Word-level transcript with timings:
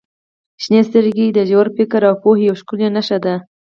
•شنې 0.63 0.81
سترګې 0.89 1.25
د 1.31 1.39
ژور 1.49 1.67
فکر 1.77 2.01
او 2.09 2.15
پوهې 2.23 2.43
یوه 2.47 2.59
ښکلې 2.61 2.87
نښه 2.95 3.17
دي. 3.23 3.35